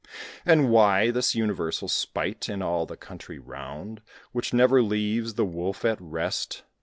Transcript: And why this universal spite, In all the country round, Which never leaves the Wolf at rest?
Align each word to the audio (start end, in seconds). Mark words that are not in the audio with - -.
And 0.47 0.71
why 0.71 1.11
this 1.11 1.35
universal 1.35 1.87
spite, 1.87 2.49
In 2.49 2.63
all 2.63 2.87
the 2.87 2.97
country 2.97 3.37
round, 3.37 4.01
Which 4.31 4.51
never 4.51 4.81
leaves 4.81 5.35
the 5.35 5.45
Wolf 5.45 5.85
at 5.85 6.01
rest? 6.01 6.63